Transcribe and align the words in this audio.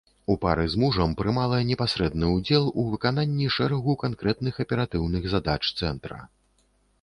У 0.33 0.35
пары 0.43 0.63
з 0.73 0.79
мужам 0.83 1.11
прымала 1.19 1.59
непасрэдны 1.71 2.29
ўдзел 2.37 2.65
у 2.79 2.85
выкананні 2.93 3.51
шэрагу 3.57 3.97
канкрэтных 4.05 4.55
аператыўных 4.65 5.23
задач 5.37 5.61
цэнтра. 5.79 6.19